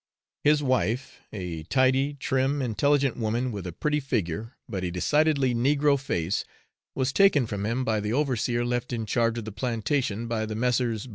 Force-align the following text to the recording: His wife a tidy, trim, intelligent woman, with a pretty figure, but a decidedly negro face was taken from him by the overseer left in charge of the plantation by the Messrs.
His 0.43 0.63
wife 0.63 1.19
a 1.31 1.61
tidy, 1.61 2.15
trim, 2.15 2.59
intelligent 2.59 3.17
woman, 3.17 3.51
with 3.51 3.67
a 3.67 3.71
pretty 3.71 3.99
figure, 3.99 4.57
but 4.67 4.83
a 4.83 4.89
decidedly 4.89 5.53
negro 5.53 5.99
face 5.99 6.43
was 6.95 7.13
taken 7.13 7.45
from 7.45 7.67
him 7.67 7.85
by 7.85 7.99
the 7.99 8.11
overseer 8.13 8.65
left 8.65 8.91
in 8.93 9.05
charge 9.05 9.37
of 9.37 9.45
the 9.45 9.51
plantation 9.51 10.25
by 10.27 10.47
the 10.47 10.55
Messrs. 10.55 11.07